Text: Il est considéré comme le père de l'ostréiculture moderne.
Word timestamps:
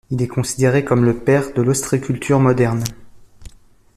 Il 0.09 0.19
est 0.23 0.27
considéré 0.27 0.83
comme 0.83 1.05
le 1.05 1.15
père 1.19 1.53
de 1.53 1.61
l'ostréiculture 1.61 2.39
moderne. 2.39 2.83